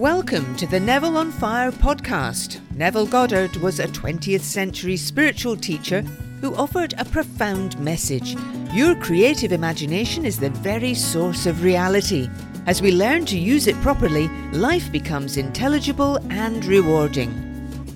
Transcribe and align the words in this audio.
Welcome 0.00 0.56
to 0.56 0.66
the 0.66 0.80
Neville 0.80 1.18
on 1.18 1.30
Fire 1.30 1.70
podcast. 1.70 2.58
Neville 2.74 3.04
Goddard 3.04 3.56
was 3.56 3.80
a 3.80 3.86
20th 3.86 4.40
century 4.40 4.96
spiritual 4.96 5.58
teacher 5.58 6.00
who 6.40 6.54
offered 6.54 6.94
a 6.96 7.04
profound 7.04 7.78
message. 7.78 8.34
Your 8.72 8.94
creative 8.94 9.52
imagination 9.52 10.24
is 10.24 10.40
the 10.40 10.48
very 10.48 10.94
source 10.94 11.44
of 11.44 11.62
reality. 11.62 12.30
As 12.66 12.80
we 12.80 12.92
learn 12.92 13.26
to 13.26 13.38
use 13.38 13.66
it 13.66 13.76
properly, 13.82 14.28
life 14.52 14.90
becomes 14.90 15.36
intelligible 15.36 16.16
and 16.30 16.64
rewarding. 16.64 17.30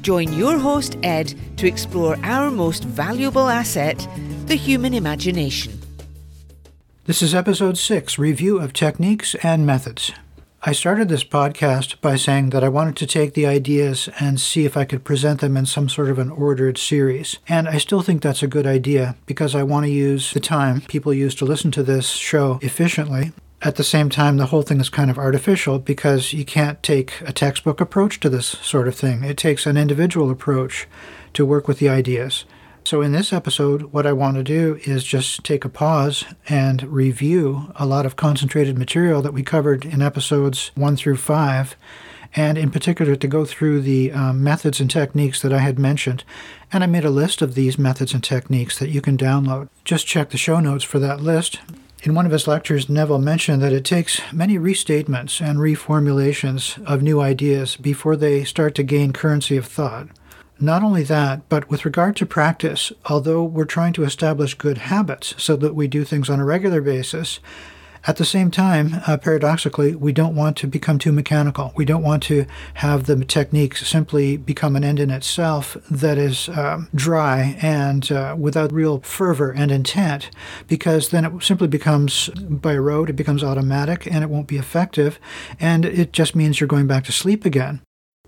Join 0.03 0.31
your 0.35 0.59
host, 0.59 0.99
Ed, 1.03 1.33
to 1.57 1.67
explore 1.67 2.19
our 2.23 2.51
most 2.51 2.85
valuable 2.85 3.49
asset, 3.49 4.07
the 4.45 4.57
human 4.57 4.93
imagination. 4.93 5.81
This 7.07 7.23
is 7.23 7.35
episode 7.35 7.79
6 7.79 8.19
Review 8.19 8.59
of 8.59 8.75
Techniques 8.75 9.35
and 9.37 9.65
Methods. 9.65 10.13
I 10.67 10.73
started 10.73 11.11
this 11.11 11.25
podcast 11.25 12.01
by 12.01 12.17
saying 12.17 12.49
that 12.51 12.65
I 12.65 12.71
wanted 12.71 12.97
to 12.97 13.07
take 13.07 13.35
the 13.35 13.45
ideas 13.45 14.09
and 14.19 14.41
see 14.41 14.65
if 14.65 14.79
I 14.79 14.87
could 14.87 15.05
present 15.05 15.43
them 15.43 15.59
in 15.59 15.67
some 15.67 15.91
sort 15.91 16.09
of 16.09 16.19
an 16.19 16.31
ordered 16.31 16.79
series. 16.79 17.39
And 17.47 17.69
I 17.69 17.77
still 17.77 18.01
think 18.01 18.23
that's 18.23 18.43
a 18.43 18.47
good 18.47 18.67
idea 18.67 19.15
because 19.27 19.55
I 19.55 19.63
want 19.63 19.85
to 19.85 19.93
use 19.93 20.33
the 20.33 20.41
time 20.41 20.81
people 20.81 21.13
use 21.13 21.35
to 21.35 21.45
listen 21.45 21.71
to 21.73 21.83
this 21.83 22.09
show 22.09 22.59
efficiently. 22.63 23.33
At 23.61 23.77
the 23.77 23.85
same 23.85 24.09
time, 24.09 24.39
the 24.39 24.47
whole 24.47 24.63
thing 24.63 24.81
is 24.81 24.89
kind 24.89 25.11
of 25.11 25.19
artificial 25.19 25.79
because 25.79 26.33
you 26.33 26.47
can't 26.47 26.83
take 26.83 27.21
a 27.27 27.33
textbook 27.33 27.83
approach 27.83 28.19
to 28.21 28.31
this 28.31 28.47
sort 28.47 28.89
of 28.89 28.95
thing. 28.95 29.23
It 29.23 29.37
takes 29.37 29.67
an 29.67 29.77
individual 29.77 30.31
approach 30.31 30.89
to 31.35 31.45
work 31.45 31.69
with 31.69 31.79
the 31.79 31.91
ideas. 31.91 32.47
So, 32.87 33.01
in 33.01 33.13
this 33.13 33.33
episode, 33.33 33.95
what 33.95 34.07
I 34.07 34.13
want 34.13 34.37
to 34.37 34.43
do 34.43 34.79
is 34.85 35.05
just 35.05 35.43
take 35.43 35.65
a 35.65 35.71
pause 35.71 36.25
and 36.51 36.83
review 36.83 37.73
a 37.77 37.87
lot 37.87 38.05
of 38.05 38.17
concentrated 38.17 38.77
material 38.77 39.23
that 39.23 39.33
we 39.33 39.43
covered 39.43 39.87
in 39.87 40.03
episodes 40.03 40.71
one 40.75 40.95
through 40.95 41.17
five, 41.17 41.77
and 42.37 42.59
in 42.59 42.71
particular 42.71 43.17
to 43.17 43.27
go 43.27 43.47
through 43.47 43.81
the 43.81 44.13
um, 44.13 44.45
methods 44.45 44.81
and 44.81 44.91
techniques 44.91 45.41
that 45.41 45.53
I 45.53 45.61
had 45.61 45.79
mentioned. 45.79 46.25
And 46.71 46.85
I 46.85 46.87
made 46.87 47.07
a 47.07 47.11
list 47.11 47.41
of 47.41 47.55
these 47.55 47.79
methods 47.79 48.13
and 48.13 48.23
techniques 48.23 48.79
that 48.79 48.91
you 48.91 49.01
can 49.01 49.17
download. 49.17 49.71
Just 49.87 50.07
check 50.07 50.29
the 50.29 50.37
show 50.37 50.61
notes 50.61 50.85
for 50.85 50.99
that 50.99 51.23
list. 51.23 51.61
In 52.03 52.15
one 52.15 52.27
of 52.27 52.33
his 52.33 52.47
lectures, 52.47 52.91
Neville 52.91 53.19
mentioned 53.19 53.63
that 53.63 53.73
it 53.73 53.87
takes 53.87 54.21
many 54.31 54.59
restatements 54.59 55.41
and 55.41 55.59
reformulations 55.59 56.85
of 56.85 57.03
new 57.03 57.23
ideas 57.23 57.77
before 57.77 58.15
they 58.15 58.45
start 58.45 58.75
to 58.75 58.83
gain 58.83 59.15
currency 59.15 59.57
of 59.57 59.65
thought. 59.65 60.09
Not 60.61 60.83
only 60.83 61.03
that, 61.05 61.49
but 61.49 61.69
with 61.69 61.85
regard 61.85 62.17
to 62.17 62.27
practice, 62.27 62.93
although 63.07 63.43
we're 63.43 63.65
trying 63.65 63.93
to 63.95 64.05
establish 64.05 64.55
good 64.55 64.79
habits 64.79 65.35
so 65.37 65.57
that 65.57 65.75
we 65.75 65.89
do 65.89 66.05
things 66.05 66.31
on 66.31 66.41
a 66.41 66.45
regular 66.45 66.81
basis, 66.81 67.41
at 68.07 68.17
the 68.17 68.25
same 68.25 68.51
time, 68.51 69.01
uh, 69.07 69.17
paradoxically, 69.17 69.95
we 69.95 70.13
don't 70.13 70.37
want 70.37 70.59
to 70.59 70.67
become 70.67 70.99
too 70.99 71.11
mechanical. 71.11 71.73
We 71.75 71.87
don't 71.87 72.03
want 72.03 72.23
to 72.25 72.45
have 72.75 73.05
the 73.05 73.25
techniques 73.25 73.87
simply 73.87 74.37
become 74.37 74.77
an 74.77 74.85
end 74.85 75.01
in 75.01 75.11
itself 75.11 75.79
that 75.91 76.19
is 76.19 76.51
um, 76.51 76.89
dry 76.95 77.57
and 77.63 78.13
uh, 78.13 78.37
without 78.39 78.73
real 78.75 79.01
fervor 79.01 79.51
and 79.51 79.73
intent, 79.73 80.29
because 80.69 81.09
then 81.09 81.25
it 81.25 81.43
simply 81.43 81.67
becomes 81.67 82.29
by 82.29 82.77
rote, 82.77 83.09
it 83.09 83.15
becomes 83.17 83.43
automatic, 83.43 84.07
and 84.07 84.23
it 84.23 84.29
won't 84.29 84.49
be 84.49 84.59
effective, 84.59 85.19
and 85.59 85.87
it 85.87 86.13
just 86.13 86.37
means 86.37 86.61
you're 86.61 86.69
going 86.69 86.87
back 86.87 87.05
to 87.05 87.13
sleep 87.13 87.47
again. 87.47 87.81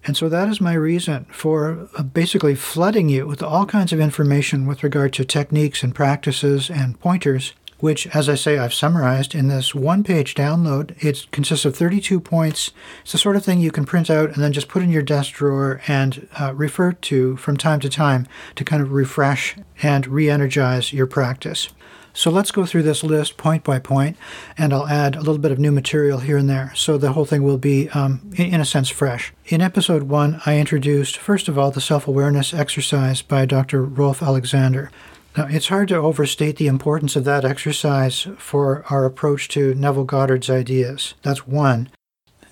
And 0.06 0.16
so 0.16 0.28
that 0.28 0.48
is 0.48 0.60
my 0.60 0.74
reason 0.74 1.26
for 1.30 1.88
uh, 1.96 2.04
basically 2.04 2.54
flooding 2.54 3.08
you 3.08 3.26
with 3.26 3.42
all 3.42 3.66
kinds 3.66 3.92
of 3.92 3.98
information 3.98 4.66
with 4.66 4.84
regard 4.84 5.12
to 5.14 5.24
techniques 5.24 5.82
and 5.82 5.92
practices 5.92 6.70
and 6.70 6.98
pointers, 7.00 7.54
which, 7.80 8.06
as 8.14 8.28
I 8.28 8.36
say, 8.36 8.56
I've 8.56 8.72
summarized 8.72 9.34
in 9.34 9.48
this 9.48 9.74
one 9.74 10.04
page 10.04 10.36
download. 10.36 10.94
It 11.04 11.26
consists 11.32 11.64
of 11.64 11.74
32 11.76 12.20
points. 12.20 12.70
It's 13.02 13.12
the 13.12 13.18
sort 13.18 13.34
of 13.34 13.44
thing 13.44 13.58
you 13.58 13.72
can 13.72 13.84
print 13.84 14.08
out 14.08 14.30
and 14.30 14.42
then 14.42 14.52
just 14.52 14.68
put 14.68 14.82
in 14.82 14.90
your 14.90 15.02
desk 15.02 15.34
drawer 15.34 15.80
and 15.88 16.28
uh, 16.38 16.54
refer 16.54 16.92
to 16.92 17.36
from 17.36 17.56
time 17.56 17.80
to 17.80 17.88
time 17.88 18.28
to 18.54 18.64
kind 18.64 18.82
of 18.82 18.92
refresh 18.92 19.56
and 19.82 20.06
re 20.06 20.30
energize 20.30 20.92
your 20.92 21.08
practice. 21.08 21.68
So 22.16 22.30
let's 22.30 22.50
go 22.50 22.64
through 22.64 22.84
this 22.84 23.04
list 23.04 23.36
point 23.36 23.62
by 23.62 23.78
point, 23.78 24.16
and 24.56 24.72
I'll 24.72 24.88
add 24.88 25.16
a 25.16 25.18
little 25.20 25.36
bit 25.36 25.52
of 25.52 25.58
new 25.58 25.70
material 25.70 26.20
here 26.20 26.38
and 26.38 26.48
there. 26.48 26.72
So 26.74 26.96
the 26.96 27.12
whole 27.12 27.26
thing 27.26 27.42
will 27.42 27.58
be, 27.58 27.90
um, 27.90 28.30
in, 28.36 28.58
a 28.58 28.64
sense, 28.64 28.88
fresh. 28.88 29.34
In 29.48 29.60
episode 29.60 30.04
one, 30.04 30.40
I 30.46 30.58
introduced, 30.58 31.18
first 31.18 31.46
of 31.46 31.58
all, 31.58 31.70
the 31.70 31.82
self 31.82 32.08
awareness 32.08 32.54
exercise 32.54 33.20
by 33.20 33.44
Dr. 33.44 33.82
Rolf 33.82 34.22
Alexander. 34.22 34.90
Now, 35.36 35.46
it's 35.50 35.68
hard 35.68 35.88
to 35.88 35.96
overstate 35.96 36.56
the 36.56 36.68
importance 36.68 37.16
of 37.16 37.24
that 37.24 37.44
exercise 37.44 38.26
for 38.38 38.82
our 38.88 39.04
approach 39.04 39.48
to 39.48 39.74
Neville 39.74 40.04
Goddard's 40.04 40.48
ideas. 40.48 41.12
That's 41.20 41.46
one. 41.46 41.90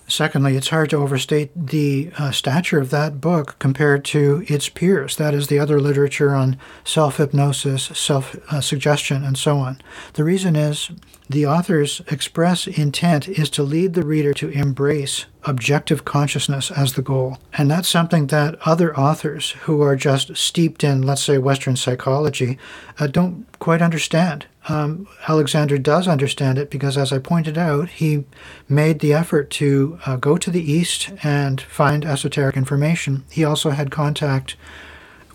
Secondly, 0.07 0.57
it's 0.57 0.69
hard 0.69 0.91
to 0.91 0.97
overstate 0.97 1.51
the 1.55 2.11
uh, 2.19 2.31
stature 2.31 2.79
of 2.79 2.91
that 2.91 3.21
book 3.21 3.57
compared 3.59 4.05
to 4.05 4.45
its 4.49 4.69
peers. 4.69 5.17
That 5.17 5.33
is, 5.33 5.49
the 5.49 5.59
other 5.59 5.81
literature 5.81 6.35
on 6.35 6.59
self 6.85 7.17
hypnosis, 7.17 7.85
self 7.85 8.37
uh, 8.53 8.61
suggestion, 8.61 9.25
and 9.25 9.39
so 9.39 9.59
on. 9.59 9.81
The 10.13 10.25
reason 10.25 10.57
is 10.57 10.91
the 11.29 11.47
author's 11.47 12.03
express 12.09 12.67
intent 12.67 13.29
is 13.29 13.49
to 13.51 13.63
lead 13.63 13.95
the 13.95 14.05
reader 14.05 14.35
to 14.35 14.51
embrace 14.51 15.25
objective 15.45 16.05
consciousness 16.05 16.71
as 16.71 16.95
the 16.95 17.03
goal. 17.03 17.39
And 17.55 17.71
that's 17.71 17.89
something 17.89 18.27
that 18.27 18.59
other 18.67 18.97
authors 18.99 19.53
who 19.63 19.81
are 19.81 19.97
just 19.97 20.37
steeped 20.37 20.85
in, 20.85 21.03
let's 21.03 21.23
say, 21.23 21.39
Western 21.39 21.77
psychology, 21.77 22.59
uh, 22.99 23.07
don't 23.07 23.47
quite 23.59 23.81
understand. 23.81 24.47
Um, 24.69 25.07
Alexander 25.29 25.77
does 25.77 26.09
understand 26.09 26.59
it 26.59 26.71
because, 26.71 26.97
as 26.97 27.13
I 27.13 27.19
pointed 27.19 27.59
out, 27.59 27.89
he 27.91 28.25
made 28.69 29.01
the 29.01 29.13
effort 29.13 29.51
to 29.51 29.99
uh, 30.07 30.17
go 30.17 30.39
to 30.39 30.51
the 30.51 30.73
East 30.73 31.11
and 31.23 31.61
find 31.61 32.05
esoteric 32.05 32.57
information. 32.57 33.25
He 33.31 33.45
also 33.45 33.71
had 33.71 33.91
contact 33.91 34.57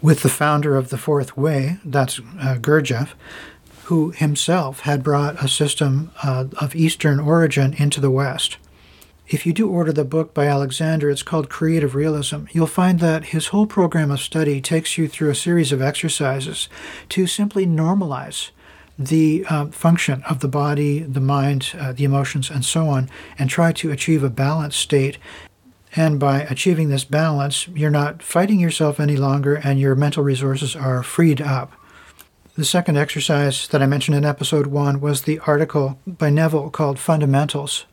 with 0.01 0.21
the 0.21 0.29
founder 0.29 0.75
of 0.75 0.89
the 0.89 0.97
Fourth 0.97 1.37
Way, 1.37 1.77
that's 1.85 2.19
uh, 2.19 2.57
Gurdjieff, 2.59 3.09
who 3.83 4.11
himself 4.11 4.81
had 4.81 5.03
brought 5.03 5.43
a 5.43 5.47
system 5.47 6.11
uh, 6.23 6.45
of 6.59 6.75
Eastern 6.75 7.19
origin 7.19 7.73
into 7.73 7.99
the 7.99 8.11
West. 8.11 8.57
If 9.27 9.45
you 9.45 9.53
do 9.53 9.69
order 9.69 9.91
the 9.91 10.05
book 10.05 10.33
by 10.33 10.47
Alexander, 10.47 11.07
it's 11.07 11.21
called 11.21 11.49
Creative 11.49 11.93
Realism. 11.93 12.45
You'll 12.51 12.65
find 12.65 12.99
that 12.99 13.25
his 13.25 13.47
whole 13.47 13.67
program 13.67 14.09
of 14.09 14.21
study 14.21 14.59
takes 14.59 14.97
you 14.97 15.07
through 15.07 15.29
a 15.29 15.35
series 15.35 15.71
of 15.71 15.83
exercises 15.83 16.67
to 17.09 17.27
simply 17.27 17.67
normalize 17.67 18.49
the 18.99 19.45
uh, 19.49 19.67
function 19.67 20.21
of 20.29 20.41
the 20.41 20.49
body, 20.49 20.99
the 20.99 21.21
mind, 21.21 21.71
uh, 21.79 21.93
the 21.93 22.03
emotions, 22.03 22.49
and 22.49 22.65
so 22.65 22.89
on, 22.89 23.09
and 23.39 23.49
try 23.49 23.71
to 23.71 23.91
achieve 23.91 24.23
a 24.23 24.29
balanced 24.29 24.79
state. 24.79 25.17
And 25.95 26.19
by 26.19 26.41
achieving 26.41 26.89
this 26.89 27.05
balance, 27.05 27.67
you're 27.69 27.89
not 27.89 28.21
fighting 28.21 28.59
yourself 28.59 28.99
any 28.99 29.15
longer, 29.15 29.55
and 29.55 29.79
your 29.79 29.95
mental 29.95 30.21
resources 30.21 30.75
are 30.75 31.01
freed 31.01 31.41
up. 31.41 31.71
The 32.55 32.65
second 32.65 32.97
exercise 32.97 33.69
that 33.69 33.81
I 33.81 33.85
mentioned 33.85 34.17
in 34.17 34.25
episode 34.25 34.67
one 34.67 34.99
was 34.99 35.21
the 35.21 35.39
article 35.39 35.97
by 36.05 36.29
Neville 36.29 36.69
called 36.69 36.99
Fundamentals, 36.99 37.85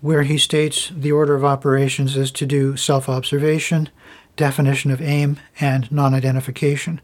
where 0.00 0.24
he 0.24 0.38
states 0.38 0.90
the 0.94 1.12
order 1.12 1.36
of 1.36 1.44
operations 1.44 2.16
is 2.16 2.32
to 2.32 2.46
do 2.46 2.76
self 2.76 3.08
observation, 3.08 3.90
definition 4.36 4.90
of 4.90 5.00
aim, 5.00 5.38
and 5.60 5.90
non 5.92 6.14
identification. 6.14 7.00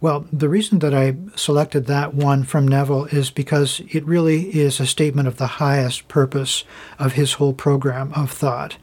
Well, 0.00 0.26
the 0.32 0.48
reason 0.48 0.78
that 0.78 0.94
I 0.94 1.16
selected 1.34 1.86
that 1.86 2.14
one 2.14 2.44
from 2.44 2.68
Neville 2.68 3.06
is 3.06 3.30
because 3.30 3.82
it 3.90 4.04
really 4.06 4.56
is 4.56 4.78
a 4.78 4.86
statement 4.86 5.26
of 5.26 5.38
the 5.38 5.46
highest 5.46 6.06
purpose 6.06 6.62
of 7.00 7.14
his 7.14 7.34
whole 7.34 7.52
program 7.52 8.12
of 8.14 8.30
thought. 8.30 8.76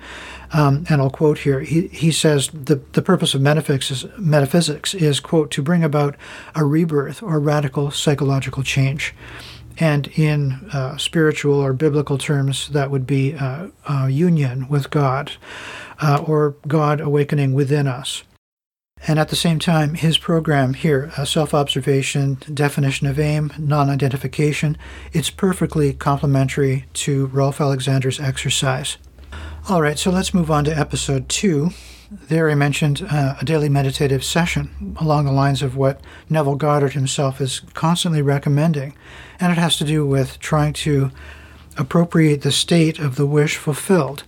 Um, 0.52 0.86
and 0.90 1.02
I'll 1.02 1.10
quote 1.10 1.40
here. 1.40 1.62
He, 1.62 1.88
he 1.88 2.12
says 2.12 2.50
the, 2.50 2.82
the 2.92 3.02
purpose 3.02 3.34
of 3.34 3.40
metaphysics 3.40 3.92
is, 3.92 4.06
metaphysics 4.18 4.94
is, 4.94 5.22
quote, 5.22 5.52
to 5.52 5.62
bring 5.62 5.86
about 5.86 6.18
a 6.54 6.66
rebirth 6.66 7.24
or 7.24 7.40
radical 7.40 7.92
psychological 7.92 8.62
change. 8.62 9.16
And 9.78 10.08
in 10.16 10.70
uh, 10.74 10.98
spiritual 10.98 11.56
or 11.56 11.72
biblical 11.72 12.18
terms, 12.18 12.70
that 12.70 12.92
would 12.92 13.08
be 13.08 13.36
uh, 13.36 13.68
union 14.08 14.68
with 14.68 14.90
God 14.90 15.32
uh, 16.02 16.24
or 16.28 16.56
God 16.68 17.00
awakening 17.00 17.54
within 17.54 17.88
us. 17.88 18.24
And 19.08 19.20
at 19.20 19.30
the 19.30 19.36
same 19.36 19.60
time, 19.60 19.94
his 19.94 20.18
program 20.18 20.74
here, 20.74 21.12
self 21.26 21.54
observation, 21.54 22.38
definition 22.52 23.06
of 23.06 23.20
aim, 23.20 23.54
non 23.58 23.90
identification, 23.90 24.78
it's 25.14 25.30
perfectly 25.30 25.94
complementary 25.94 26.86
to 26.94 27.28
Rolf 27.28 27.62
Alexander's 27.62 28.20
exercise. 28.20 28.98
All 29.70 29.82
right, 29.82 30.00
so 30.00 30.12
let's 30.12 30.34
move 30.34 30.50
on 30.50 30.66
to 30.66 30.78
episode 30.78 31.30
two. 31.30 31.70
There 32.12 32.50
I 32.50 32.56
mentioned 32.56 33.06
uh, 33.10 33.36
a 33.42 33.46
daily 33.46 33.70
meditative 33.70 34.24
session 34.24 34.96
along 35.00 35.26
the 35.26 35.32
lines 35.32 35.62
of 35.62 35.76
what 35.76 36.02
Neville 36.30 36.56
Goddard 36.56 36.94
himself 36.94 37.42
is 37.42 37.62
constantly 37.74 38.22
recommending, 38.22 38.96
and 39.40 39.52
it 39.52 39.58
has 39.58 39.76
to 39.78 39.84
do 39.84 40.06
with 40.06 40.40
trying 40.40 40.74
to 40.74 41.12
appropriate 41.78 42.42
the 42.42 42.52
state 42.52 43.00
of 43.00 43.16
the 43.16 43.26
wish 43.26 43.58
fulfilled. 43.58 44.24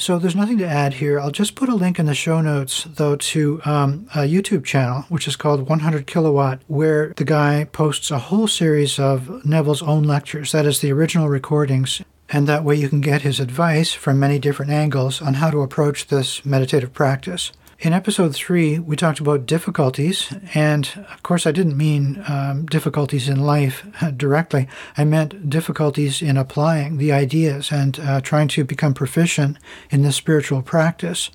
So 0.00 0.18
there's 0.18 0.34
nothing 0.34 0.56
to 0.58 0.66
add 0.66 0.94
here. 0.94 1.20
I'll 1.20 1.30
just 1.30 1.54
put 1.54 1.68
a 1.68 1.74
link 1.74 1.98
in 1.98 2.06
the 2.06 2.14
show 2.14 2.40
notes, 2.40 2.84
though, 2.84 3.16
to 3.16 3.60
um, 3.66 4.06
a 4.14 4.20
YouTube 4.20 4.64
channel, 4.64 5.02
which 5.10 5.28
is 5.28 5.36
called 5.36 5.68
100 5.68 6.06
Kilowatt, 6.06 6.62
where 6.68 7.12
the 7.18 7.24
guy 7.26 7.64
posts 7.70 8.10
a 8.10 8.18
whole 8.18 8.48
series 8.48 8.98
of 8.98 9.44
Neville's 9.44 9.82
own 9.82 10.04
lectures. 10.04 10.52
That 10.52 10.64
is 10.64 10.80
the 10.80 10.90
original 10.90 11.28
recordings. 11.28 12.00
and 12.32 12.46
that 12.46 12.64
way 12.64 12.76
you 12.76 12.88
can 12.88 13.00
get 13.02 13.22
his 13.22 13.40
advice 13.40 13.92
from 13.92 14.18
many 14.18 14.38
different 14.38 14.70
angles 14.70 15.20
on 15.20 15.34
how 15.34 15.50
to 15.50 15.62
approach 15.62 16.06
this 16.06 16.46
meditative 16.46 16.94
practice. 16.94 17.50
In 17.82 17.94
episode 17.94 18.34
three, 18.36 18.78
we 18.78 18.94
talked 18.94 19.20
about 19.20 19.46
difficulties, 19.46 20.34
and 20.52 20.86
of 21.10 21.22
course, 21.22 21.46
I 21.46 21.50
didn't 21.50 21.78
mean 21.78 22.22
um, 22.28 22.66
difficulties 22.66 23.26
in 23.26 23.40
life 23.40 23.86
directly. 24.18 24.68
I 24.98 25.04
meant 25.04 25.48
difficulties 25.48 26.20
in 26.20 26.36
applying 26.36 26.98
the 26.98 27.10
ideas 27.10 27.72
and 27.72 27.98
uh, 27.98 28.20
trying 28.20 28.48
to 28.48 28.64
become 28.64 28.92
proficient 28.92 29.56
in 29.88 30.02
this 30.02 30.16
spiritual 30.16 30.60
practice. 30.60 31.30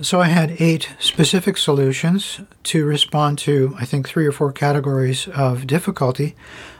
So, 0.00 0.18
I 0.18 0.28
had 0.28 0.56
eight 0.62 0.88
specific 0.98 1.58
solutions 1.58 2.40
to 2.62 2.86
respond 2.86 3.36
to, 3.40 3.74
I 3.78 3.84
think, 3.84 4.08
three 4.08 4.24
or 4.24 4.32
four 4.32 4.52
categories 4.52 5.28
of 5.28 5.66
difficulty. 5.66 6.36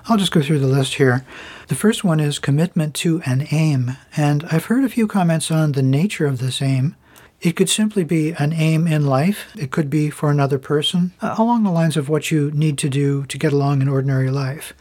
I'll 0.07 0.17
just 0.17 0.33
go 0.33 0.41
through 0.41 0.61
the 0.61 0.67
list 0.67 0.95
here. 0.95 1.27
The 1.69 1.75
first 1.75 2.03
one 2.03 2.19
is 2.19 2.39
commitment 2.39 2.95
to 2.95 3.21
an 3.27 3.47
aim, 3.51 3.99
and 4.17 4.43
I've 4.51 4.67
heard 4.67 4.85
a 4.85 4.89
few 4.89 5.07
comments 5.07 5.51
on 5.51 5.73
the 5.73 5.83
nature 5.83 6.27
of 6.27 6.39
this 6.39 6.63
aim. 6.63 6.97
It 7.41 7.57
could 7.57 7.71
simply 7.71 8.05
be 8.05 8.33
an 8.33 8.53
aim 8.53 8.87
in 8.87 9.07
life. 9.07 9.47
It 9.57 9.71
could 9.71 9.89
be 9.89 10.11
for 10.11 10.31
another 10.31 10.59
person, 10.59 11.13
uh, 11.23 11.37
along 11.39 11.63
the 11.63 11.71
lines 11.71 11.97
of 11.97 12.09
what 12.09 12.31
you 12.31 12.51
need 12.51 12.77
to 12.79 12.91
do 12.91 13.25
to 13.27 13.39
get 13.39 13.53
along 13.53 13.81
in 13.81 13.89
ordinary 13.89 14.31
life. 14.31 14.75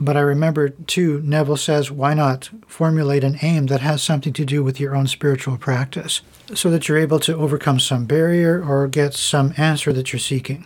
But 0.00 0.16
I 0.16 0.20
remember, 0.20 0.70
too, 0.70 1.20
Neville 1.24 1.56
says, 1.56 1.90
why 1.90 2.14
not 2.14 2.50
formulate 2.66 3.24
an 3.24 3.38
aim 3.42 3.66
that 3.66 3.80
has 3.80 4.02
something 4.02 4.32
to 4.34 4.44
do 4.44 4.62
with 4.62 4.80
your 4.80 4.94
own 4.94 5.06
spiritual 5.06 5.58
practice 5.58 6.22
so 6.54 6.70
that 6.70 6.88
you're 6.88 6.98
able 6.98 7.18
to 7.20 7.36
overcome 7.36 7.80
some 7.80 8.06
barrier 8.06 8.64
or 8.64 8.86
get 8.86 9.12
some 9.12 9.52
answer 9.56 9.92
that 9.92 10.12
you're 10.12 10.20
seeking? 10.20 10.64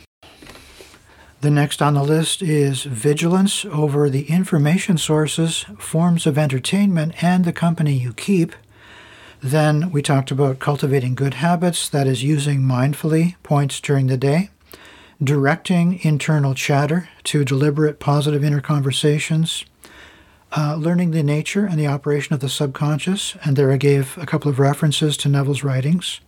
The 1.40 1.50
next 1.50 1.82
on 1.82 1.94
the 1.94 2.04
list 2.04 2.40
is 2.40 2.84
vigilance 2.84 3.64
over 3.64 4.08
the 4.08 4.30
information 4.30 4.96
sources, 4.96 5.64
forms 5.76 6.24
of 6.24 6.38
entertainment, 6.38 7.20
and 7.20 7.44
the 7.44 7.52
company 7.52 7.94
you 7.94 8.12
keep. 8.12 8.54
Then 9.42 9.90
we 9.90 10.02
talked 10.02 10.30
about 10.30 10.60
cultivating 10.60 11.16
good 11.16 11.34
habits, 11.34 11.88
that 11.88 12.06
is, 12.06 12.22
using 12.22 12.60
mindfully 12.60 13.34
points 13.42 13.80
during 13.80 14.06
the 14.06 14.16
day, 14.16 14.50
directing 15.22 15.98
internal 16.04 16.54
chatter 16.54 17.08
to 17.24 17.44
deliberate 17.44 17.98
positive 17.98 18.44
inner 18.44 18.60
conversations, 18.60 19.64
uh, 20.56 20.76
learning 20.76 21.10
the 21.10 21.24
nature 21.24 21.64
and 21.66 21.76
the 21.76 21.88
operation 21.88 22.34
of 22.34 22.40
the 22.40 22.48
subconscious, 22.48 23.36
and 23.44 23.56
there 23.56 23.72
I 23.72 23.78
gave 23.78 24.16
a 24.16 24.26
couple 24.26 24.48
of 24.48 24.60
references 24.60 25.16
to 25.18 25.28
Neville's 25.28 25.64
writings. 25.64 26.20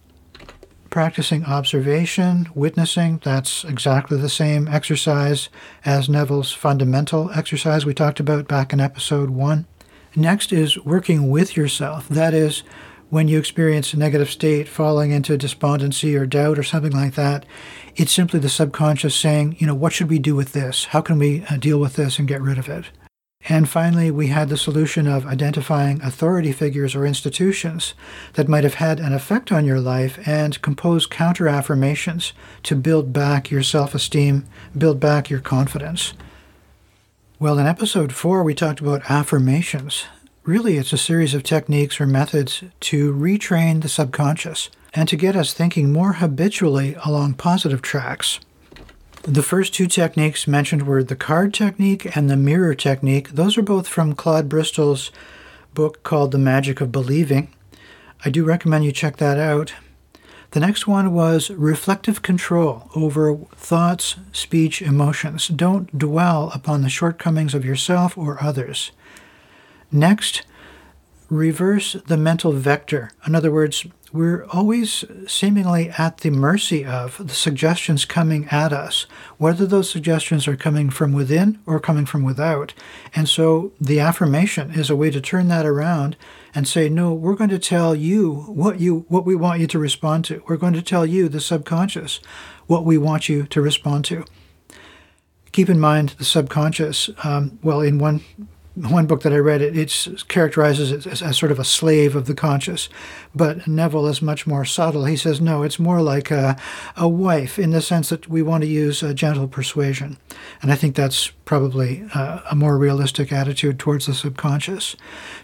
Practicing 0.90 1.44
observation, 1.44 2.49
witnessing, 2.52 3.20
that's 3.22 3.62
exactly 3.64 4.19
the 4.19 4.28
same 4.28 4.66
exercise 4.66 5.49
as 5.84 6.08
Neville's 6.08 6.52
fundamental 6.52 7.31
exercise 7.31 7.87
we 7.87 7.94
talked 7.94 8.19
about 8.19 8.49
back 8.49 8.72
in 8.72 8.81
episode 8.81 9.31
one. 9.31 9.66
Next 10.16 10.52
is 10.52 10.78
working 10.78 11.31
with 11.31 11.56
yourself, 11.56 12.08
that 12.08 12.34
is, 12.34 12.62
when 13.14 13.28
you 13.28 13.38
experience 13.38 13.94
a 13.94 13.96
negative 13.96 14.28
state, 14.28 14.66
falling 14.66 15.12
into 15.12 15.38
despondency 15.38 16.16
or 16.16 16.26
doubt 16.26 16.58
or 16.58 16.64
something 16.64 16.90
like 16.90 17.14
that, 17.14 17.46
it's 17.94 18.11
simply 18.11 18.40
the 18.40 18.49
subconscious 18.49 19.14
saying, 19.14 19.55
you 19.61 19.69
know, 19.69 19.75
what 19.75 19.93
should 19.93 20.11
we 20.11 20.19
do 20.19 20.34
with 20.34 20.52
this? 20.52 20.87
How 20.87 21.00
can 21.00 21.20
we 21.20 21.44
uh, 21.49 21.56
deal 21.56 21.78
with 21.78 21.94
this 21.94 22.19
and 22.19 22.26
get 22.26 22.43
rid 22.43 22.58
of 22.58 22.69
it? 22.69 22.87
And 23.49 23.69
finally, 23.69 24.11
we 24.11 24.26
had 24.28 24.49
the 24.49 24.56
solution 24.56 25.06
of 25.06 25.26
identifying 25.26 26.02
authority 26.02 26.50
figures 26.50 26.96
or 26.96 27.06
institutions 27.06 27.94
that 28.32 28.49
might 28.49 28.64
have 28.64 28.75
had 28.75 28.99
an 28.99 29.12
effect 29.12 29.52
on 29.52 29.64
your 29.64 29.78
life 29.78 30.19
and 30.26 30.61
compose 30.61 31.06
counter 31.06 31.46
affirmations 31.46 32.32
to 32.64 32.75
build 32.75 33.12
back 33.12 33.49
your 33.49 33.62
self 33.62 33.94
esteem, 33.94 34.44
build 34.76 34.99
back 34.99 35.31
your 35.31 35.38
confidence. 35.38 36.14
Well, 37.38 37.61
in 37.61 37.66
episode 37.69 38.12
four, 38.12 38.43
we 38.43 38.56
talked 38.56 38.81
about 38.81 39.08
affirmations. 39.08 40.06
Really, 40.46 40.76
it's 40.76 40.93
a 40.93 40.99
series 40.99 41.32
of 41.32 41.43
techniques 41.43 41.99
or 41.99 42.06
methods 42.06 42.62
to 42.81 43.14
retrain 43.14 43.81
the 43.81 43.88
subconscious 43.88 44.69
and 44.93 45.08
to 45.08 45.17
get 45.17 45.35
us 45.35 45.55
thinking 45.55 45.91
more 45.91 46.14
habitually 46.14 46.94
along 47.02 47.35
positive 47.35 47.81
tracks. 47.81 48.41
The 49.23 49.43
first 49.43 49.73
two 49.73 49.87
techniques 49.87 50.46
mentioned 50.46 50.87
were 50.87 51.02
the 51.02 51.17
card 51.17 51.55
technique 51.55 52.14
and 52.14 52.29
the 52.29 52.37
mirror 52.37 52.75
technique. 52.75 53.31
Those 53.31 53.56
are 53.56 53.62
both 53.62 53.88
from 53.88 54.12
Claude 54.12 54.50
Bristol's 54.50 55.11
book 55.73 56.02
called 56.02 56.31
The 56.31 56.37
Magic 56.37 56.82
of 56.82 56.93
Believing. 56.93 57.50
I 58.23 58.29
do 58.29 58.44
recommend 58.44 58.85
you 58.85 58.93
check 58.93 59.17
that 59.17 59.38
out. 59.38 59.73
The 60.50 60.61
next 60.61 60.87
one 60.87 61.14
was 61.14 61.49
reflective 61.49 62.20
control 62.20 62.90
over 62.94 63.35
thoughts, 63.56 64.17
speech, 64.32 64.82
emotions. 64.82 65.49
Don't 65.49 65.99
dwell 65.99 66.50
upon 66.52 66.82
the 66.82 66.90
shortcomings 66.90 67.55
of 67.55 67.64
yourself 67.64 68.19
or 68.19 68.44
others. 68.44 68.93
Next, 69.94 70.43
reverse 71.31 71.93
the 72.08 72.17
mental 72.17 72.50
vector. 72.50 73.12
In 73.29 73.37
other 73.37 73.52
words, 73.52 73.87
we're 74.12 74.44
always 74.46 75.05
seemingly 75.29 75.88
at 75.91 76.19
the 76.19 76.31
mercy 76.31 76.85
of 76.85 77.25
the 77.25 77.32
suggestions 77.32 78.05
coming 78.05 78.49
at 78.50 78.73
us, 78.73 79.06
whether 79.38 79.67
those 79.67 79.88
suggestions 79.88 80.49
are 80.49 80.56
coming 80.56 80.91
from 80.91 81.12
within 81.12 81.61
or 81.64 81.79
coming 81.79 82.06
from 82.06 82.25
without. 82.25 82.75
And 83.14 83.29
so 83.29 83.73
the 83.81 84.00
affirmation 84.00 84.73
is 84.73 84.91
a 84.91 84.96
way 84.96 85.12
to 85.12 85.20
turn 85.20 85.46
that 85.49 85.64
around 85.64 86.17
and 86.56 86.67
say, 86.67 86.88
no, 86.88 87.14
we're 87.14 87.37
going 87.37 87.50
to 87.50 87.58
tell 87.61 87.94
you 87.94 88.35
what 88.49 88.81
you 88.81 89.05
what 89.06 89.25
we 89.25 89.37
want 89.37 89.61
you 89.61 89.69
to 89.69 89.79
respond 89.79 90.25
to. 90.25 90.43
We're 90.49 90.56
going 90.56 90.75
to 90.75 90.82
tell 90.82 91.06
you, 91.06 91.29
the 91.29 91.40
subconscious, 91.40 92.19
what 92.67 92.85
we 92.85 92.99
want 92.99 93.29
you 93.29 93.44
to 93.44 93.62
respond 93.62 94.06
to. 94.06 94.25
Keep 95.52 95.69
in 95.69 95.79
mind 95.79 96.17
the 96.19 96.25
subconscious. 96.25 97.11
Um, 97.23 97.61
well, 97.62 97.81
in 97.81 97.99
one 97.99 98.23
one 98.76 99.06
book 99.06 99.23
that 99.23 99.32
I 99.32 99.37
read, 99.37 99.62
it 99.62 99.76
it's 99.76 100.23
characterizes 100.25 100.91
it 100.91 101.06
as, 101.06 101.23
as, 101.23 101.38
sort 101.38 101.53
of 101.53 101.61
a 101.61 101.65
slave 101.65 102.17
of 102.17 102.26
the 102.26 102.35
conscious. 102.35 102.88
But 103.35 103.69
Neville 103.69 104.09
is 104.09 104.21
much 104.21 104.47
more 104.47 104.65
subtle. 104.65 105.05
He 105.05 105.17
says, 105.17 105.41
no, 105.41 105.62
it's 105.62 105.79
more 105.79 106.03
like 106.03 106.31
a, 106.32 106.56
a 106.97 107.09
wife 107.09 107.59
in 107.59 107.71
the 107.71 107.81
sense 107.81 108.09
that 108.09 108.29
we 108.29 108.43
want 108.43 108.62
to 108.62 108.69
use 108.69 109.03
a 109.03 109.15
gentle 109.15 109.47
persuasion. 109.47 110.17
And 110.61 110.73
I 110.73 110.75
think 110.75 110.97
that's 110.97 111.29
probably 111.44 112.05
a, 112.15 112.43
a 112.50 112.56
more 112.56 112.76
realistic 112.76 113.32
attitude 113.32 113.79
towards 113.79 114.06
the 114.06 114.15
subconscious. 114.15 114.97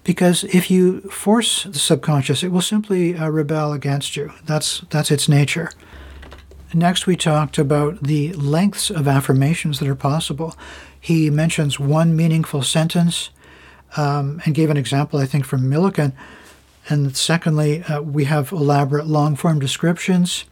Because 0.02 0.42
if 0.44 0.70
you 0.70 1.02
force 1.02 1.64
the 1.64 1.78
subconscious, 1.78 2.42
it 2.42 2.48
will 2.48 2.60
simply 2.60 3.16
uh, 3.16 3.28
rebel 3.28 3.72
against 3.72 4.16
you. 4.16 4.32
That's, 4.44 4.80
that's 4.90 5.12
its 5.12 5.28
nature. 5.28 5.70
Next, 6.72 7.06
we 7.06 7.16
talked 7.16 7.58
about 7.58 8.00
the 8.00 8.32
lengths 8.34 8.90
of 8.90 9.08
affirmations 9.08 9.80
that 9.80 9.88
are 9.88 9.96
possible. 9.96 10.56
He 11.00 11.28
mentions 11.28 11.80
one 11.80 12.14
meaningful 12.14 12.62
sentence 12.62 13.30
um, 13.96 14.40
and 14.44 14.54
gave 14.54 14.70
an 14.70 14.76
example, 14.76 15.18
I 15.18 15.26
think, 15.26 15.44
from 15.44 15.62
Millikan. 15.62 16.12
And 16.88 17.16
secondly, 17.16 17.82
uh, 17.82 18.02
we 18.02 18.24
have 18.24 18.52
elaborate 18.52 19.06
long 19.06 19.34
form 19.34 19.58
descriptions. 19.58 20.44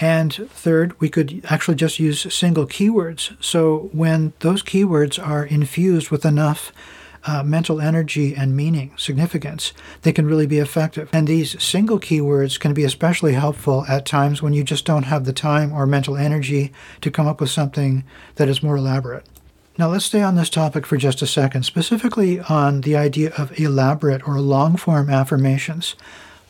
And 0.00 0.32
third, 0.34 0.98
we 1.00 1.08
could 1.08 1.44
actually 1.48 1.76
just 1.76 2.00
use 2.00 2.32
single 2.34 2.66
keywords. 2.66 3.36
So 3.42 3.90
when 3.92 4.32
those 4.40 4.62
keywords 4.62 5.24
are 5.24 5.44
infused 5.44 6.10
with 6.10 6.24
enough 6.24 6.72
uh, 7.24 7.42
mental 7.42 7.80
energy 7.80 8.34
and 8.34 8.56
meaning, 8.56 8.92
significance, 8.96 9.72
they 10.02 10.12
can 10.12 10.26
really 10.26 10.46
be 10.46 10.58
effective. 10.58 11.08
And 11.12 11.26
these 11.26 11.62
single 11.62 12.00
keywords 12.00 12.58
can 12.58 12.74
be 12.74 12.84
especially 12.84 13.34
helpful 13.34 13.84
at 13.88 14.06
times 14.06 14.42
when 14.42 14.52
you 14.52 14.64
just 14.64 14.84
don't 14.84 15.04
have 15.04 15.24
the 15.24 15.32
time 15.32 15.72
or 15.72 15.86
mental 15.86 16.16
energy 16.16 16.72
to 17.00 17.10
come 17.10 17.26
up 17.26 17.40
with 17.40 17.50
something 17.50 18.04
that 18.36 18.48
is 18.48 18.62
more 18.62 18.76
elaborate. 18.76 19.26
Now, 19.78 19.88
let's 19.88 20.04
stay 20.04 20.22
on 20.22 20.34
this 20.34 20.50
topic 20.50 20.84
for 20.84 20.96
just 20.96 21.22
a 21.22 21.26
second, 21.26 21.62
specifically 21.62 22.40
on 22.40 22.82
the 22.82 22.96
idea 22.96 23.32
of 23.38 23.58
elaborate 23.58 24.26
or 24.26 24.40
long 24.40 24.76
form 24.76 25.08
affirmations. 25.08 25.94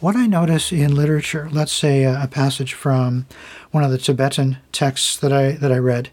What 0.00 0.17
I 0.17 0.27
notice 0.27 0.73
in 0.73 0.97
literature, 0.97 1.49
let's 1.53 1.73
say 1.73 2.05
a, 2.05 2.27
passage 2.31 2.73
from 2.73 3.27
one 3.71 3.85
of 3.85 3.91
the 3.91 3.99
Tibetan 3.99 4.57
texts 4.73 5.17
that 5.19 5.33
I, 5.33 5.53
that 5.53 5.71
I 5.71 5.77
read, 5.77 6.09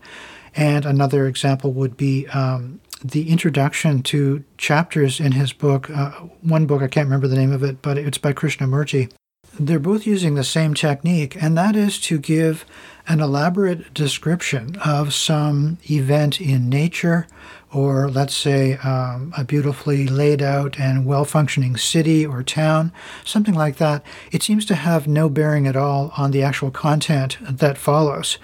and 0.56 0.86
another 0.86 1.26
example 1.26 1.72
would 1.72 1.96
be 1.96 2.28
um, 2.28 2.82
the 3.04 3.30
introduction 3.30 4.02
to 4.04 4.44
chapters 4.58 5.20
in 5.20 5.34
his 5.34 5.54
book. 5.54 5.90
Uh, 5.90 6.12
one 6.42 6.66
book, 6.66 6.82
I 6.82 6.88
can't 6.88 7.08
remember 7.08 7.28
the 7.28 7.36
name 7.36 7.52
of 7.52 7.64
it, 7.64 7.82
but 7.82 7.98
it's 7.98 8.18
by 8.18 8.34
Krishnamurti. 8.34 9.12
They're 9.60 9.80
both 9.80 10.06
using 10.06 10.36
the 10.36 10.44
same 10.44 10.74
technique, 10.74 11.42
and 11.42 11.58
that 11.58 11.76
is 11.76 12.00
to 12.02 12.20
give 12.20 12.66
an 13.08 13.22
elaborate 13.22 13.94
description 13.94 14.76
of 14.86 15.14
some 15.14 15.78
event 15.90 16.40
in 16.40 16.70
nature, 16.70 17.26
or 17.74 18.10
let's 18.10 18.36
say 18.36 18.76
um, 18.78 19.34
a 19.38 19.44
beautifully 19.44 20.08
laid 20.08 20.42
out 20.42 20.80
and 20.80 21.06
well 21.06 21.26
functioning 21.26 21.76
city 21.78 22.26
or 22.26 22.44
town, 22.44 22.92
something 23.24 23.56
like 23.56 23.78
that, 23.78 24.04
it 24.32 24.44
seems 24.44 24.66
to 24.66 24.76
have 24.76 25.08
no 25.08 25.30
bearing 25.30 25.66
at 25.66 25.76
all 25.76 26.14
on 26.18 26.32
the 26.32 26.44
actual 26.44 26.70
content 26.70 27.38
that 27.42 27.78
follows. 27.78 28.38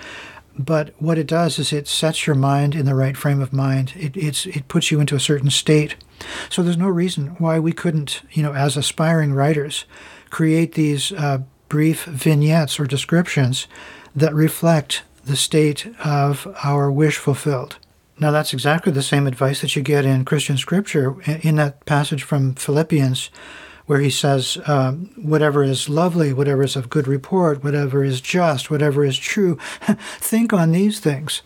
But 0.57 0.93
what 0.99 1.17
it 1.17 1.27
does 1.27 1.57
is 1.57 1.73
it 1.73 1.87
sets 1.87 2.27
your 2.27 2.35
mind 2.35 2.75
in 2.75 2.85
the 2.85 2.95
right 2.95 3.17
frame 3.17 3.41
of 3.41 3.53
mind. 3.53 3.93
It, 3.95 4.15
it's, 4.15 4.45
it 4.45 4.67
puts 4.67 4.91
you 4.91 4.99
into 4.99 5.15
a 5.15 5.19
certain 5.19 5.49
state. 5.49 5.95
So 6.49 6.61
there's 6.61 6.77
no 6.77 6.89
reason 6.89 7.35
why 7.39 7.59
we 7.59 7.71
couldn't, 7.71 8.21
you 8.31 8.43
know, 8.43 8.53
as 8.53 8.77
aspiring 8.77 9.33
writers, 9.33 9.85
create 10.29 10.73
these 10.73 11.11
uh, 11.11 11.39
brief 11.69 12.05
vignettes 12.05 12.79
or 12.79 12.85
descriptions 12.85 13.67
that 14.15 14.33
reflect 14.33 15.03
the 15.25 15.35
state 15.35 15.87
of 16.03 16.47
our 16.63 16.91
wish 16.91 17.17
fulfilled. 17.17 17.77
Now, 18.19 18.29
that's 18.29 18.53
exactly 18.53 18.91
the 18.91 19.01
same 19.01 19.25
advice 19.25 19.61
that 19.61 19.75
you 19.75 19.81
get 19.81 20.05
in 20.05 20.23
Christian 20.23 20.57
scripture 20.57 21.15
in 21.41 21.55
that 21.55 21.83
passage 21.85 22.21
from 22.21 22.53
Philippians, 22.53 23.31
where 23.85 23.99
he 23.99 24.09
says, 24.09 24.57
um, 24.65 25.11
Whatever 25.15 25.63
is 25.63 25.89
lovely, 25.89 26.33
whatever 26.33 26.63
is 26.63 26.75
of 26.75 26.89
good 26.89 27.07
report, 27.07 27.63
whatever 27.63 28.03
is 28.03 28.21
just, 28.21 28.71
whatever 28.71 29.03
is 29.03 29.17
true, 29.17 29.57
think 30.17 30.53
on 30.53 30.71
these 30.71 30.99
things. 30.99 31.41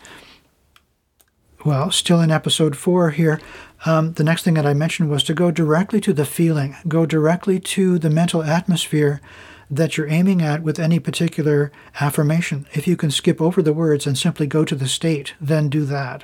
Well, 1.65 1.91
still 1.91 2.21
in 2.21 2.31
episode 2.31 2.77
four 2.77 3.09
here, 3.11 3.41
um, 3.85 4.13
the 4.13 4.23
next 4.23 4.43
thing 4.43 4.53
that 4.55 4.65
I 4.65 4.73
mentioned 4.73 5.09
was 5.09 5.23
to 5.23 5.33
go 5.33 5.51
directly 5.51 5.99
to 6.01 6.13
the 6.13 6.25
feeling, 6.25 6.75
go 6.87 7.05
directly 7.05 7.59
to 7.59 7.99
the 7.99 8.09
mental 8.09 8.43
atmosphere 8.43 9.21
that 9.69 9.97
you're 9.97 10.07
aiming 10.07 10.41
at 10.41 10.63
with 10.63 10.79
any 10.79 10.99
particular 10.99 11.71
affirmation. 11.99 12.65
If 12.73 12.87
you 12.87 12.95
can 12.95 13.11
skip 13.11 13.41
over 13.41 13.61
the 13.61 13.73
words 13.73 14.07
and 14.07 14.17
simply 14.17 14.47
go 14.47 14.63
to 14.63 14.75
the 14.75 14.87
state, 14.87 15.33
then 15.41 15.69
do 15.69 15.83
that. 15.85 16.23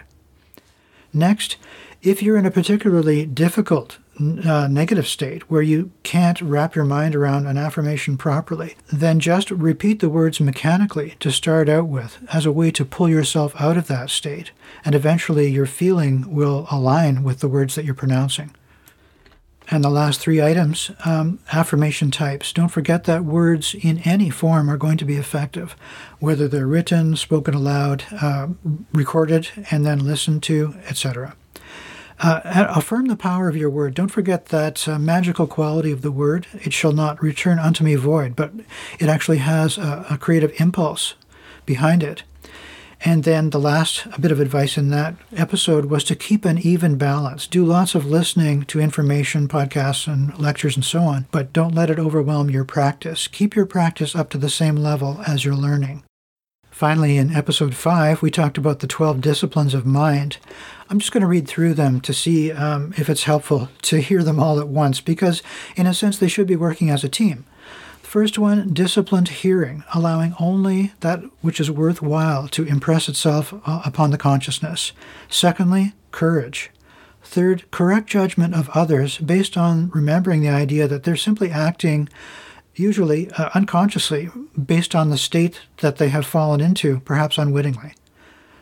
Next, 1.14 1.58
if 2.02 2.24
you're 2.24 2.38
in 2.38 2.46
a 2.46 2.52
particularly 2.52 3.26
difficult 3.26 3.98
uh, 4.20 4.68
negative 4.68 5.08
state 5.08 5.50
where 5.50 5.62
you 5.62 5.92
can't 6.04 6.42
wrap 6.42 6.76
your 6.76 6.86
mind 6.86 7.16
around 7.16 7.48
an 7.48 7.58
affirmation 7.58 8.18
properly, 8.18 8.76
then 8.92 9.20
just 9.20 9.50
repeat 9.50 10.00
the 10.00 10.10
words 10.10 10.40
mechanically 10.40 11.16
to 11.20 11.32
start 11.32 11.68
out 11.68 11.88
with 11.88 12.20
as 12.32 12.46
a 12.46 12.52
way 12.52 12.72
to 12.72 12.86
pull 12.86 13.10
yourself 13.10 13.54
out 13.60 13.78
of 13.78 13.88
that 13.88 14.10
state, 14.10 14.52
and 14.86 14.94
eventually 14.94 15.50
your 15.50 15.66
feeling 15.66 16.34
will 16.34 16.68
align 16.70 17.24
with 17.24 17.40
the 17.40 17.48
words 17.48 17.76
that 17.76 17.86
you're 17.86 17.96
pronouncing. 17.96 18.54
And 19.72 19.84
the 19.84 19.90
last 19.90 20.20
three 20.20 20.42
items, 20.42 20.92
um, 21.06 21.40
affirmation 21.52 22.12
types. 22.12 22.52
Don't 22.52 22.68
forget 22.68 23.06
that 23.06 23.24
words 23.24 23.74
in 23.74 24.00
any 24.00 24.30
form 24.30 24.70
are 24.70 24.78
going 24.78 24.98
to 24.98 25.06
be 25.06 25.16
effective, 25.16 25.76
whether 26.20 26.48
they're 26.48 26.68
written, 26.68 27.16
spoken 27.16 27.54
aloud, 27.54 28.04
uh, 28.12 28.50
recorded, 28.92 29.48
and 29.72 29.86
then 29.86 30.06
listened 30.06 30.44
to, 30.44 30.76
etc. 30.88 31.36
Uh, 32.20 32.42
affirm 32.44 33.08
the 33.08 33.16
power 33.16 33.50
of 33.50 33.58
your 33.58 33.70
word. 33.70 33.94
Don't 33.94 34.10
forget 34.10 34.48
that 34.48 34.88
uh, 34.88 35.00
magical 35.00 35.48
quality 35.48 35.92
of 35.92 36.02
the 36.02 36.12
word. 36.12 36.48
It 36.54 36.74
shall 36.74 36.94
not 36.94 37.22
return 37.22 37.60
unto 37.60 37.84
me 37.84 37.96
void, 37.96 38.36
but 38.36 38.52
it 39.00 39.10
actually 39.10 39.40
has 39.40 39.78
a, 39.78 40.06
a 40.10 40.18
creative 40.18 40.54
impulse 40.60 41.16
behind 41.66 42.04
it. 42.04 42.24
And 43.06 43.26
then 43.26 43.50
the 43.50 43.60
last 43.60 44.08
bit 44.22 44.32
of 44.32 44.40
advice 44.40 44.78
in 44.78 44.90
that 44.92 45.16
episode 45.36 45.86
was 45.86 46.06
to 46.06 46.16
keep 46.16 46.46
an 46.46 46.58
even 46.58 46.98
balance. 46.98 47.48
Do 47.48 47.66
lots 47.66 47.96
of 47.96 48.06
listening 48.06 48.64
to 48.64 48.80
information, 48.80 49.50
podcasts, 49.50 50.08
and 50.08 50.38
lectures, 50.40 50.78
and 50.78 50.86
so 50.86 51.02
on, 51.02 51.28
but 51.32 51.52
don't 51.52 51.76
let 51.76 51.90
it 51.90 52.00
overwhelm 52.00 52.50
your 52.50 52.64
practice. 52.64 53.28
Keep 53.28 53.56
your 53.56 53.66
practice 53.66 54.16
up 54.16 54.30
to 54.30 54.38
the 54.38 54.50
same 54.50 54.78
level 54.78 55.22
as 55.28 55.44
your 55.44 55.56
learning. 55.56 56.04
Finally, 56.84 57.16
in 57.16 57.34
episode 57.34 57.76
5, 57.76 58.22
we 58.22 58.30
talked 58.30 58.58
about 58.58 58.80
the 58.80 58.88
12 58.88 59.22
disciplines 59.22 59.74
of 59.74 59.86
mind. 59.86 60.36
I'm 60.90 61.00
just 61.00 61.14
going 61.14 61.22
to 61.22 61.28
read 61.28 61.48
through 61.48 61.76
them 61.76 62.02
to 62.02 62.14
see 62.14 62.52
um, 62.52 62.94
if 62.98 63.10
it's 63.10 63.24
helpful 63.24 63.70
to 63.84 64.02
hear 64.02 64.22
them 64.22 64.38
all 64.38 64.60
at 64.60 64.68
once, 64.68 65.00
because 65.00 65.42
in 65.78 65.88
a 65.88 65.94
sense, 65.94 66.18
they 66.18 66.28
should 66.28 66.46
be 66.46 66.58
working 66.58 66.90
as 66.90 67.06
a 67.06 67.08
team. 67.08 67.46
First 68.02 68.38
one, 68.38 68.74
disciplined 68.74 69.30
hearing, 69.30 69.86
allowing 69.94 70.36
only 70.42 70.92
that 71.00 71.22
which 71.40 71.62
is 71.62 71.72
worthwhile 71.72 72.50
to 72.50 72.66
impress 72.66 73.08
itself 73.08 73.54
uh, 73.66 73.82
upon 73.86 74.12
the 74.12 74.18
consciousness. 74.18 74.92
Secondly, 75.30 75.94
courage. 76.12 76.70
Third, 77.24 77.64
correct 77.72 78.10
judgment 78.10 78.56
of 78.56 78.68
others 78.72 79.20
based 79.20 79.56
on 79.56 79.90
remembering 79.92 80.42
the 80.42 80.50
idea 80.50 80.90
that 80.90 81.04
they're 81.04 81.16
simply 81.16 81.50
acting, 81.50 82.10
usually 82.76 83.30
uh, 83.32 83.50
unconsciously, 83.54 84.30
based 84.62 84.96
on 84.96 85.10
the 85.10 85.18
state 85.18 85.62
that 85.78 85.98
they 85.98 86.10
have 86.10 86.26
fallen 86.26 86.62
into, 86.62 87.00
perhaps 87.02 87.38
unwittingly. 87.38 87.94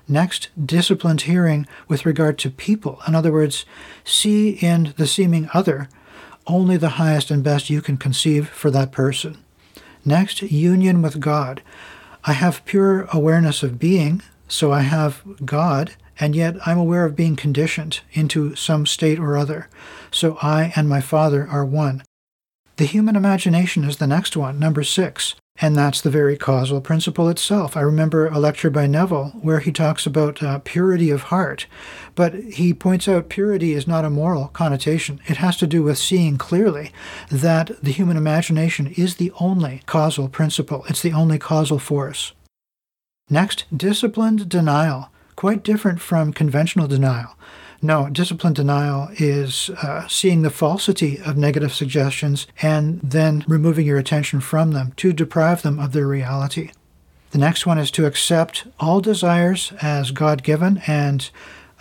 Next, 0.07 0.49
disciplined 0.63 1.21
hearing 1.21 1.67
with 1.87 2.05
regard 2.05 2.37
to 2.39 2.49
people. 2.49 3.01
In 3.07 3.15
other 3.15 3.31
words, 3.31 3.65
see 4.03 4.51
in 4.51 4.93
the 4.97 5.07
seeming 5.07 5.49
other 5.53 5.87
only 6.47 6.75
the 6.75 6.89
highest 6.89 7.31
and 7.31 7.43
best 7.43 7.69
you 7.69 7.81
can 7.81 7.97
conceive 7.97 8.49
for 8.49 8.71
that 8.71 8.91
person. 8.91 9.37
Next, 10.03 10.41
union 10.41 11.01
with 11.01 11.19
God. 11.19 11.61
I 12.23 12.33
have 12.33 12.65
pure 12.65 13.07
awareness 13.13 13.63
of 13.63 13.79
being, 13.79 14.21
so 14.47 14.71
I 14.71 14.81
have 14.81 15.23
God, 15.45 15.93
and 16.19 16.35
yet 16.35 16.55
I'm 16.67 16.77
aware 16.77 17.05
of 17.05 17.15
being 17.15 17.35
conditioned 17.35 18.01
into 18.11 18.55
some 18.55 18.85
state 18.85 19.19
or 19.19 19.37
other. 19.37 19.69
So 20.11 20.37
I 20.41 20.73
and 20.75 20.89
my 20.89 21.01
Father 21.01 21.47
are 21.47 21.65
one. 21.65 22.03
The 22.77 22.85
human 22.85 23.15
imagination 23.15 23.83
is 23.83 23.97
the 23.97 24.07
next 24.07 24.35
one, 24.35 24.59
number 24.59 24.83
six. 24.83 25.35
And 25.59 25.75
that's 25.75 26.01
the 26.01 26.09
very 26.09 26.37
causal 26.37 26.81
principle 26.81 27.29
itself. 27.29 27.77
I 27.77 27.81
remember 27.81 28.27
a 28.27 28.39
lecture 28.39 28.71
by 28.71 28.87
Neville 28.87 29.33
where 29.41 29.59
he 29.59 29.71
talks 29.71 30.05
about 30.07 30.41
uh, 30.41 30.59
purity 30.63 31.11
of 31.11 31.23
heart, 31.23 31.67
but 32.15 32.33
he 32.33 32.73
points 32.73 33.07
out 33.07 33.29
purity 33.29 33.73
is 33.73 33.87
not 33.87 34.05
a 34.05 34.09
moral 34.09 34.47
connotation. 34.47 35.19
It 35.27 35.37
has 35.37 35.57
to 35.57 35.67
do 35.67 35.83
with 35.83 35.99
seeing 35.99 36.37
clearly 36.37 36.91
that 37.29 37.71
the 37.83 37.91
human 37.91 38.17
imagination 38.17 38.87
is 38.97 39.15
the 39.15 39.31
only 39.39 39.83
causal 39.85 40.29
principle, 40.29 40.83
it's 40.89 41.01
the 41.01 41.13
only 41.13 41.37
causal 41.37 41.77
force. 41.77 42.31
Next, 43.29 43.65
disciplined 43.75 44.49
denial, 44.49 45.09
quite 45.35 45.63
different 45.63 46.01
from 46.01 46.33
conventional 46.33 46.87
denial. 46.87 47.37
No, 47.81 48.09
discipline 48.09 48.53
denial 48.53 49.09
is 49.17 49.71
uh, 49.81 50.07
seeing 50.07 50.43
the 50.43 50.51
falsity 50.51 51.19
of 51.19 51.35
negative 51.35 51.73
suggestions 51.73 52.45
and 52.61 52.99
then 53.01 53.43
removing 53.47 53.87
your 53.87 53.97
attention 53.97 54.39
from 54.39 54.71
them 54.71 54.93
to 54.97 55.11
deprive 55.11 55.63
them 55.63 55.79
of 55.79 55.91
their 55.91 56.07
reality. 56.07 56.71
The 57.31 57.39
next 57.39 57.65
one 57.65 57.79
is 57.79 57.89
to 57.91 58.05
accept 58.05 58.65
all 58.79 59.01
desires 59.01 59.73
as 59.81 60.11
God 60.11 60.43
given 60.43 60.81
and 60.85 61.27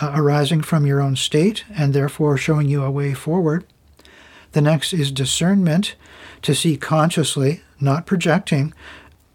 uh, 0.01 0.13
arising 0.15 0.63
from 0.63 0.87
your 0.87 1.03
own 1.03 1.17
state 1.17 1.65
and 1.77 1.93
therefore 1.93 2.39
showing 2.39 2.69
you 2.69 2.83
a 2.83 2.91
way 2.91 3.13
forward. 3.13 3.67
The 4.53 4.63
next 4.63 4.95
is 4.95 5.13
discernment, 5.13 5.97
to 6.43 6.55
see 6.55 6.79
consciously, 6.79 7.61
not 7.79 8.07
projecting, 8.07 8.73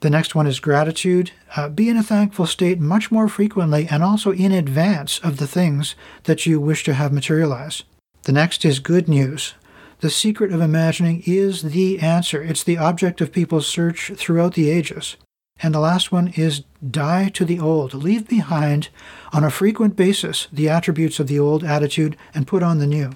the 0.05 0.09
next 0.11 0.35
one 0.35 0.45
is 0.45 0.59
gratitude. 0.59 1.31
Uh, 1.55 1.69
be 1.69 1.89
in 1.89 1.97
a 1.97 2.03
thankful 2.03 2.45
state 2.45 2.79
much 2.79 3.11
more 3.11 3.29
frequently 3.29 3.87
and 3.89 4.03
also 4.03 4.31
in 4.31 4.51
advance 4.51 5.19
of 5.19 5.37
the 5.37 5.47
things 5.47 5.95
that 6.23 6.45
you 6.45 6.59
wish 6.59 6.83
to 6.83 6.93
have 6.93 7.13
materialize. 7.13 7.83
The 8.23 8.33
next 8.33 8.65
is 8.65 8.79
good 8.79 9.07
news. 9.07 9.53
The 10.01 10.09
secret 10.09 10.51
of 10.51 10.59
imagining 10.59 11.23
is 11.25 11.61
the 11.61 11.99
answer. 11.99 12.41
It's 12.41 12.63
the 12.63 12.77
object 12.77 13.21
of 13.21 13.31
people's 13.31 13.67
search 13.67 14.11
throughout 14.15 14.55
the 14.55 14.69
ages. 14.69 15.15
And 15.63 15.73
the 15.73 15.79
last 15.79 16.11
one 16.11 16.33
is 16.35 16.63
die 16.89 17.29
to 17.29 17.45
the 17.45 17.59
old. 17.59 17.93
Leave 17.93 18.27
behind 18.27 18.89
on 19.31 19.45
a 19.45 19.49
frequent 19.49 19.95
basis 19.95 20.47
the 20.51 20.67
attributes 20.67 21.19
of 21.19 21.27
the 21.27 21.39
old 21.39 21.63
attitude 21.63 22.17
and 22.33 22.45
put 22.45 22.61
on 22.61 22.79
the 22.79 22.87
new. 22.87 23.11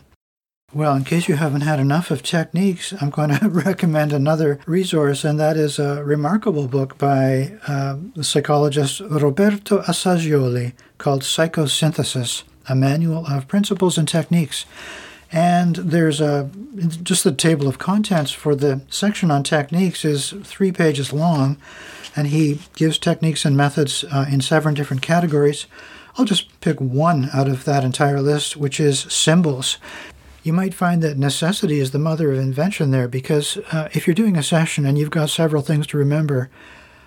Well, 0.72 0.96
in 0.96 1.04
case 1.04 1.28
you 1.28 1.36
haven't 1.36 1.62
had 1.62 1.80
enough 1.80 2.12
of 2.12 2.22
techniques, 2.22 2.94
I'm 3.02 3.10
going 3.10 3.30
to 3.40 3.50
recommend 3.50 4.14
another 4.14 4.60
resource, 4.68 5.24
and 5.24 5.40
that 5.40 5.58
is 5.58 5.80
a 5.80 6.04
remarkable 6.04 6.68
book 6.68 6.96
by 7.00 7.58
uh, 7.68 7.98
the 8.16 8.24
psychologist 8.24 9.00
Roberto 9.00 9.82
Assagioli 9.82 10.74
called 11.00 11.24
Psychosynthesis 11.24 12.44
A 12.68 12.76
Manual 12.76 13.26
of 13.26 13.48
Principles 13.48 13.98
and 13.98 14.08
Techniques. 14.08 14.66
And 15.32 15.76
there's 15.76 16.22
a 16.22 16.52
just 17.04 17.24
the 17.24 17.32
table 17.32 17.68
of 17.68 17.80
contents 17.80 18.32
for 18.32 18.56
the 18.56 18.82
section 18.90 19.32
on 19.32 19.44
techniques 19.44 20.06
is 20.06 20.34
three 20.44 20.72
pages 20.72 21.12
long, 21.12 21.58
and 22.16 22.28
he 22.28 22.60
gives 22.76 23.00
techniques 23.00 23.44
and 23.44 23.58
methods 23.58 24.04
uh, 24.12 24.28
in 24.32 24.42
seven 24.42 24.76
different 24.76 25.02
categories. 25.02 25.66
I'll 26.18 26.26
just 26.26 26.60
pick 26.62 26.80
one 26.80 27.30
out 27.34 27.48
of 27.48 27.66
that 27.66 27.84
entire 27.84 28.22
list, 28.22 28.56
which 28.56 28.80
is 28.80 29.00
symbols 29.00 29.78
you 30.44 30.54
might 30.54 30.74
find 30.74 31.02
that 31.04 31.18
necessity 31.18 31.80
is 31.80 31.92
the 31.92 32.00
mother 32.00 32.32
of 32.32 32.40
invention 32.40 32.92
there 32.92 33.08
because 33.08 33.58
uh, 33.72 33.90
if 33.94 34.08
you're 34.08 34.14
doing 34.14 34.38
a 34.38 34.44
session 34.44 34.86
and 34.86 34.98
you've 34.98 35.12
got 35.12 35.30
several 35.30 35.62
things 35.62 35.88
to 35.88 35.98
remember, 35.98 36.50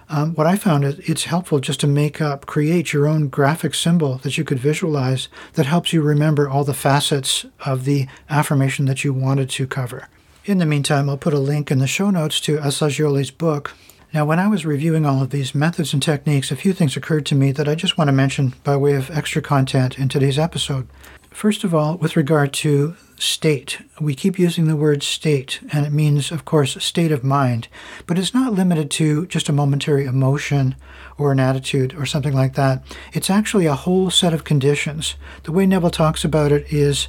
um, 0.08 0.34
what 0.34 0.46
I 0.46 0.56
found 0.56 0.84
is 0.84 0.98
it's 0.98 1.24
helpful 1.24 1.58
just 1.58 1.80
to 1.80 1.86
make 1.86 2.20
up, 2.20 2.44
create 2.44 2.92
your 2.92 3.06
own 3.06 3.28
graphic 3.28 3.74
symbol 3.74 4.16
that 4.18 4.36
you 4.36 4.44
could 4.44 4.58
visualize 4.58 5.28
that 5.54 5.66
helps 5.66 5.92
you 5.92 6.02
remember 6.02 6.48
all 6.48 6.64
the 6.64 6.74
facets 6.74 7.46
of 7.64 7.84
the 7.84 8.06
affirmation 8.28 8.84
that 8.86 9.04
you 9.04 9.14
wanted 9.14 9.48
to 9.50 9.66
cover. 9.66 10.08
In 10.44 10.58
the 10.58 10.66
meantime, 10.66 11.08
I'll 11.08 11.16
put 11.16 11.32
a 11.32 11.38
link 11.38 11.70
in 11.70 11.78
the 11.78 11.86
show 11.86 12.10
notes 12.10 12.40
to 12.42 12.58
Assagioli's 12.58 13.30
book. 13.30 13.74
Now, 14.12 14.26
when 14.26 14.38
I 14.38 14.48
was 14.48 14.66
reviewing 14.66 15.06
all 15.06 15.22
of 15.22 15.30
these 15.30 15.54
methods 15.54 15.94
and 15.94 16.02
techniques, 16.02 16.50
a 16.50 16.56
few 16.56 16.74
things 16.74 16.96
occurred 16.96 17.24
to 17.26 17.34
me 17.34 17.50
that 17.52 17.68
I 17.68 17.74
just 17.74 17.96
want 17.96 18.08
to 18.08 18.12
mention 18.12 18.52
by 18.64 18.76
way 18.76 18.94
of 18.94 19.10
extra 19.10 19.40
content 19.40 19.98
in 19.98 20.08
today's 20.08 20.38
episode. 20.38 20.88
First 21.32 21.64
of 21.64 21.74
all, 21.74 21.96
with 21.96 22.16
regard 22.16 22.52
to 22.54 22.94
state. 23.22 23.78
We 24.00 24.14
keep 24.14 24.38
using 24.38 24.66
the 24.66 24.76
word 24.76 25.02
state, 25.02 25.60
and 25.72 25.86
it 25.86 25.92
means, 25.92 26.32
of 26.32 26.44
course, 26.44 26.82
state 26.84 27.12
of 27.12 27.22
mind, 27.22 27.68
but 28.06 28.18
it's 28.18 28.34
not 28.34 28.52
limited 28.52 28.90
to 28.92 29.26
just 29.26 29.48
a 29.48 29.52
momentary 29.52 30.06
emotion 30.06 30.74
or 31.16 31.30
an 31.30 31.38
attitude 31.38 31.94
or 31.94 32.04
something 32.04 32.34
like 32.34 32.54
that. 32.54 32.82
It's 33.12 33.30
actually 33.30 33.66
a 33.66 33.74
whole 33.74 34.10
set 34.10 34.34
of 34.34 34.44
conditions. 34.44 35.14
The 35.44 35.52
way 35.52 35.66
Neville 35.66 35.90
talks 35.90 36.24
about 36.24 36.50
it 36.50 36.72
is 36.72 37.08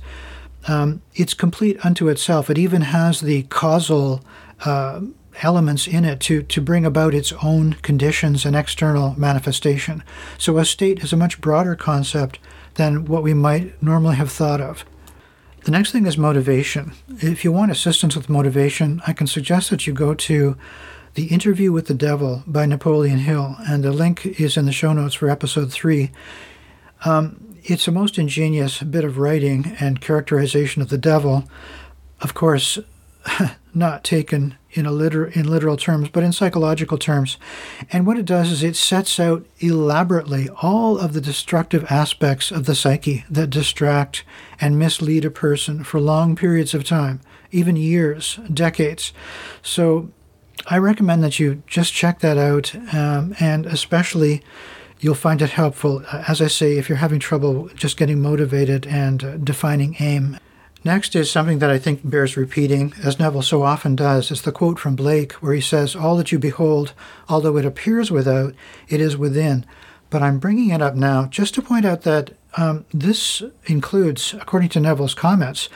um, 0.68 1.01
it's 1.15 1.34
complete 1.34 1.84
unto 1.84 2.08
itself. 2.10 2.50
It 2.50 2.60
even 2.60 2.84
has 2.84 3.22
the 3.22 3.44
causal 3.44 4.24
uh, 4.65 5.01
elements 5.42 5.88
in 5.88 6.06
it 6.06 6.20
to, 6.22 6.44
to 6.44 6.62
bring 6.62 6.86
about 6.86 7.15
its 7.15 7.34
own 7.44 7.74
conditions 7.74 8.46
and 8.46 8.56
external 8.56 9.20
manifestation. 9.20 10.03
So 10.38 10.60
a 10.60 10.65
state 10.65 11.03
is 11.03 11.12
a 11.12 11.18
much 11.18 11.42
broader 11.42 11.75
concept 11.75 12.38
than 12.75 13.06
what 13.06 13.24
we 13.24 13.34
might 13.34 13.82
normally 13.82 14.15
have 14.15 14.32
thought 14.32 14.62
of. 14.62 14.86
The 15.63 15.72
next 15.72 15.92
thing 15.92 16.06
is 16.06 16.18
motivation. 16.18 16.94
If 17.08 17.46
you 17.46 17.51
want 17.51 17.72
assistance 17.72 18.15
with 18.15 18.30
motivation, 18.30 19.01
I 19.08 19.13
can 19.13 19.27
suggest 19.27 19.70
that 19.70 19.88
you 19.88 19.94
go 19.94 20.13
to 20.13 20.58
The 21.13 21.27
Interview 21.27 21.72
with 21.72 21.88
the 21.88 21.94
Devil 21.94 22.44
by 22.46 22.65
Napoleon 22.65 23.20
Hill, 23.20 23.56
and 23.68 23.84
the 23.84 23.94
link 23.94 24.25
is 24.25 24.58
in 24.58 24.65
the 24.65 24.74
show 24.74 24.92
notes 24.92 25.15
for 25.15 25.30
episode 25.30 25.72
three. 25.72 26.12
Um, 27.06 27.58
it's 27.63 27.88
a 27.88 27.92
most 27.92 28.18
ingenious 28.18 28.84
bit 28.84 29.06
of 29.06 29.18
writing 29.18 29.77
and 29.80 30.01
characterization 30.01 30.82
of 30.82 30.89
the 30.89 30.98
devil. 30.98 31.46
Of 32.20 32.34
course, 32.34 32.77
not 33.74 34.03
taken 34.03 34.58
in 34.74 34.86
a 34.86 34.92
liter- 34.92 35.27
in 35.27 35.50
literal 35.50 35.77
terms, 35.77 36.10
but 36.10 36.24
in 36.24 36.32
psychological 36.32 36.98
terms. 36.98 37.38
And 37.92 38.06
what 38.06 38.18
it 38.18 38.25
does 38.25 38.51
is 38.51 38.63
it 38.63 38.75
sets 38.75 39.20
out 39.20 39.46
elaborately 39.60 40.50
all 40.62 40.98
of 40.98 41.13
the 41.13 41.22
destructive 41.22 41.86
aspects 41.89 42.51
of 42.51 42.65
the 42.65 42.75
psyche 42.75 43.25
that 43.30 43.50
distract 43.50 44.24
and 44.60 44.80
mislead 44.80 45.25
a 45.25 45.32
person 45.32 45.84
for 45.84 46.00
long 46.00 46.36
periods 46.36 46.74
of 46.74 46.84
time, 46.84 47.22
even 47.51 47.75
years, 47.75 48.39
decades. 48.53 49.13
So 49.62 50.10
I 50.68 50.77
recommend 50.77 51.24
that 51.24 51.39
you 51.39 51.63
just 51.68 51.94
check 51.94 52.20
that 52.20 52.38
out, 52.38 52.74
um, 52.94 53.36
and 53.39 53.65
especially 53.65 54.42
you'll 55.00 55.15
find 55.15 55.42
it 55.42 55.50
helpful, 55.51 56.03
as 56.27 56.42
I 56.42 56.48
say, 56.48 56.77
if 56.77 56.88
you're 56.88 57.00
having 57.00 57.20
trouble 57.20 57.70
just 57.75 57.98
getting 57.98 58.22
motivated 58.22 58.88
and 58.88 59.24
uh, 59.24 59.38
defining 59.38 59.98
aim. 60.00 60.38
Next 60.86 61.16
is 61.16 61.32
something 61.32 61.60
that 61.60 61.70
I 61.70 61.80
think 61.80 62.02
bears 62.04 62.36
repeating, 62.36 62.94
as 63.02 63.18
Neville 63.18 63.42
so 63.42 63.63
often 63.63 63.96
does. 63.96 64.30
It's 64.30 64.42
the 64.42 64.52
quote 64.52 64.78
from 64.78 64.98
Blake, 64.98 65.32
where 65.34 65.54
he 65.54 65.62
says, 65.62 65.96
All 65.96 66.18
that 66.18 66.32
you 66.34 66.40
behold, 66.40 66.94
although 67.30 67.56
it 67.56 67.66
appears 67.66 68.12
without, 68.12 68.54
it 68.90 69.00
is 69.00 69.16
within. 69.16 69.66
But 70.10 70.22
I'm 70.22 70.40
bringing 70.40 70.72
it 70.72 70.82
up 70.82 70.96
now 70.96 71.28
just 71.28 71.54
to 71.56 71.62
point 71.62 71.86
out 71.86 72.02
that 72.02 72.32
um, 72.58 72.86
this 72.94 73.42
includes, 73.66 74.34
according 74.34 74.70
to 74.70 74.82
Neville's 74.82 75.16
comments, 75.16 75.70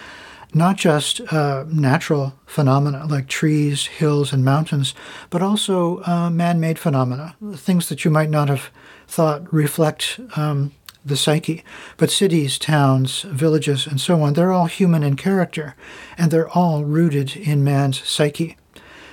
not 0.54 0.76
just 0.76 1.22
uh, 1.32 1.64
natural 1.68 2.34
phenomena 2.46 3.06
like 3.08 3.28
trees, 3.28 3.86
hills, 3.86 4.34
and 4.34 4.44
mountains, 4.44 4.94
but 5.30 5.42
also 5.42 6.04
uh, 6.04 6.30
man 6.30 6.60
made 6.60 6.80
phenomena, 6.80 7.36
things 7.56 7.90
that 7.90 8.04
you 8.04 8.12
might 8.12 8.30
not 8.30 8.50
have 8.50 8.70
thought 9.08 9.52
reflect 9.54 10.20
um, 10.36 10.74
the 11.08 11.18
psyche. 11.18 11.64
But 11.98 12.12
cities, 12.12 12.58
towns, 12.58 13.22
villages, 13.22 13.88
and 13.88 14.00
so 14.00 14.22
on, 14.22 14.34
they're 14.34 14.52
all 14.52 14.68
human 14.68 15.04
in 15.04 15.16
character, 15.16 15.76
and 16.18 16.32
they're 16.32 16.50
all 16.50 16.84
rooted 16.84 17.36
in 17.36 17.64
man's 17.64 18.08
psyche. 18.08 18.58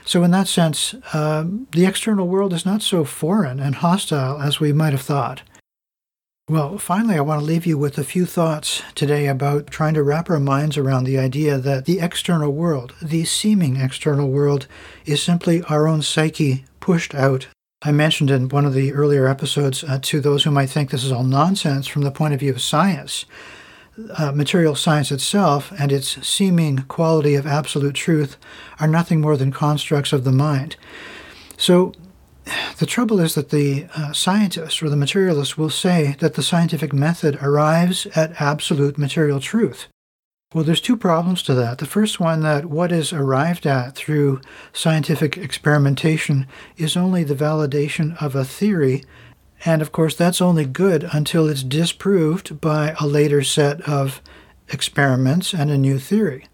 So, 0.05 0.23
in 0.23 0.31
that 0.33 0.49
sense, 0.49 0.95
uh, 1.13 1.45
the 1.73 1.87
external 1.87 2.29
world 2.29 2.53
is 2.53 2.67
not 2.67 2.83
so 2.83 3.05
foreign 3.05 3.59
and 3.59 3.77
hostile 3.77 4.41
as 4.41 4.61
we 4.61 4.73
might 4.73 4.93
have 4.93 5.01
thought. 5.01 5.43
Well, 6.47 6.77
finally, 6.77 7.17
I 7.17 7.23
want 7.23 7.41
to 7.41 7.47
leave 7.47 7.65
you 7.65 7.79
with 7.79 7.97
a 7.97 8.05
few 8.05 8.27
thoughts 8.27 8.83
today 8.95 9.29
about 9.29 9.69
trying 9.69 9.95
to 9.95 10.03
wrap 10.03 10.29
our 10.29 10.39
minds 10.39 10.77
around 10.77 11.05
the 11.05 11.19
idea 11.19 11.57
that 11.57 11.87
the 11.87 12.01
external 12.01 12.53
world, 12.53 12.95
the 13.01 13.25
seeming 13.25 13.77
external 13.77 14.29
world, 14.31 14.67
is 15.07 15.23
simply 15.23 15.63
our 15.71 15.89
own 15.89 16.03
psyche 16.03 16.67
pushed 16.81 17.15
out 17.15 17.47
I 17.87 17.93
mentioned 17.93 18.31
in 18.31 18.49
one 18.49 18.65
of 18.65 18.73
the 18.73 18.95
earlier 18.95 19.29
episodes 19.29 19.85
uh, 19.85 19.99
to 20.03 20.21
those 20.21 20.45
who 20.45 20.51
might 20.51 20.71
think 20.71 20.91
this 20.91 21.05
is 21.05 21.13
all 21.13 21.23
nonsense 21.23 21.87
from 21.87 22.03
the 22.03 22.11
point 22.11 22.33
of 22.33 22.41
view 22.41 22.51
of 22.51 22.63
science. 22.63 23.27
Uh, 24.17 24.33
material 24.33 24.75
science 24.75 25.13
itself 25.13 25.71
and 25.79 25.93
its 25.93 26.27
seeming 26.27 26.79
quality 26.89 27.35
of 27.35 27.47
absolute 27.47 27.95
truth 27.95 28.39
are 28.81 28.89
nothing 28.89 29.21
more 29.21 29.37
than 29.37 29.53
constructs 29.53 30.15
of 30.15 30.25
the 30.25 30.33
mind. 30.33 30.77
So, 31.59 31.93
the 32.79 32.87
trouble 32.87 33.21
is 33.21 33.35
that 33.35 33.51
the 33.51 33.87
uh, 33.95 34.13
or 34.83 34.91
the 34.91 34.97
materialist 34.97 35.57
will 35.57 35.71
say 35.71 36.17
that 36.21 36.35
the 36.35 36.43
scientific 36.43 36.93
method 36.93 37.39
arrives 37.41 38.07
at 38.15 38.41
absolute 38.41 38.99
material 38.99 39.41
truth. 39.41 39.87
Well, 40.55 40.63
there's 40.63 40.81
two 40.81 40.97
problems 40.97 41.43
to 41.43 41.55
that. 41.55 41.79
The 41.79 41.87
first 41.87 42.21
one 42.21 42.43
that 42.43 42.67
what 42.67 42.93
is 42.93 43.13
arrived 43.13 43.67
at 43.67 43.97
through 43.97 44.41
scientific 44.73 45.37
experimentation 45.37 46.47
is 46.77 46.97
only 46.97 47.25
the 47.25 47.35
validation 47.35 48.17
of 48.23 48.37
a 48.37 48.45
theory. 48.45 49.03
And 49.65 49.83
of 49.83 49.91
course, 49.91 50.15
that's 50.15 50.41
only 50.41 50.65
good 50.65 51.09
until 51.13 51.49
it's 51.49 51.65
disproved 51.65 52.61
by 52.61 52.95
a 53.01 53.07
later 53.07 53.43
set 53.43 53.81
of 53.81 54.23
experiments 54.69 55.53
and 55.53 55.73
a 55.73 55.77
new 55.77 55.99
theory. 55.99 56.47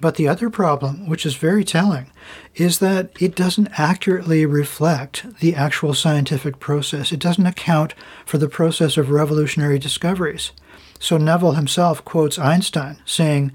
But 0.00 0.14
the 0.14 0.28
other 0.28 0.48
problem, 0.48 1.06
which 1.08 1.26
is 1.26 1.34
very 1.34 1.62
telling, 1.62 2.10
is 2.54 2.78
that 2.78 3.10
it 3.20 3.34
doesn't 3.34 3.78
accurately 3.78 4.46
reflect 4.46 5.38
the 5.40 5.54
actual 5.54 5.92
scientific 5.92 6.58
process. 6.58 7.12
It 7.12 7.20
doesn't 7.20 7.46
account 7.46 7.94
for 8.24 8.38
the 8.38 8.48
process 8.48 8.96
of 8.96 9.10
revolutionary 9.10 9.78
discoveries. 9.78 10.52
So 10.98 11.18
Neville 11.18 11.52
himself 11.52 12.04
quotes 12.04 12.38
Einstein 12.38 12.98
saying, 13.04 13.52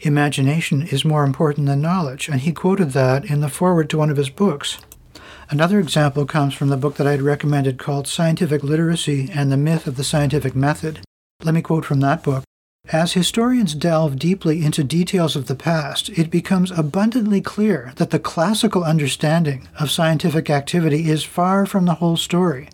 Imagination 0.00 0.82
is 0.82 1.04
more 1.04 1.24
important 1.24 1.66
than 1.66 1.80
knowledge, 1.80 2.28
and 2.28 2.40
he 2.40 2.52
quoted 2.52 2.92
that 2.92 3.24
in 3.24 3.40
the 3.40 3.48
foreword 3.48 3.90
to 3.90 3.98
one 3.98 4.10
of 4.10 4.16
his 4.16 4.30
books. 4.30 4.78
Another 5.50 5.80
example 5.80 6.26
comes 6.26 6.54
from 6.54 6.68
the 6.68 6.76
book 6.76 6.96
that 6.96 7.06
I 7.06 7.12
had 7.12 7.22
recommended 7.22 7.78
called 7.78 8.06
Scientific 8.06 8.62
Literacy 8.62 9.28
and 9.32 9.50
the 9.50 9.56
Myth 9.56 9.86
of 9.86 9.96
the 9.96 10.04
Scientific 10.04 10.54
Method. 10.54 11.00
Let 11.42 11.54
me 11.54 11.62
quote 11.62 11.84
from 11.84 12.00
that 12.00 12.22
book. 12.22 12.44
As 12.90 13.12
historians 13.12 13.74
delve 13.74 14.18
deeply 14.18 14.64
into 14.64 14.82
details 14.82 15.36
of 15.36 15.46
the 15.46 15.54
past, 15.54 16.08
it 16.08 16.30
becomes 16.30 16.70
abundantly 16.70 17.42
clear 17.42 17.92
that 17.96 18.08
the 18.08 18.18
classical 18.18 18.82
understanding 18.82 19.68
of 19.78 19.90
scientific 19.90 20.48
activity 20.48 21.10
is 21.10 21.22
far 21.22 21.66
from 21.66 21.84
the 21.84 21.96
whole 21.96 22.16
story. 22.16 22.70